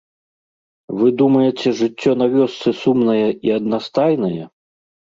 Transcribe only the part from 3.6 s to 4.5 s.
аднастайнае?